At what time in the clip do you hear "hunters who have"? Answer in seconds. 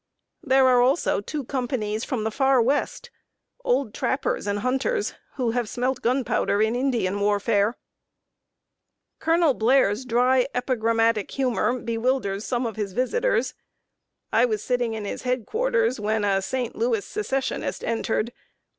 4.57-5.69